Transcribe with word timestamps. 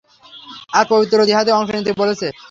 আর 0.73 0.85
পবিত্র 0.91 1.17
জিহাদে 1.29 1.51
অংশ 1.53 1.69
নিতে 1.73 1.91
বলেছে। 2.01 2.27